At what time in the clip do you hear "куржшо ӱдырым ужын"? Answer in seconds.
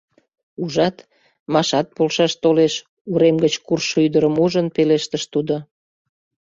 3.65-4.67